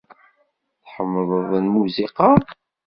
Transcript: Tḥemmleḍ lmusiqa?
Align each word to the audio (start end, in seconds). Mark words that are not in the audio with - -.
Tḥemmleḍ 0.83 1.31
lmusiqa? 1.65 2.29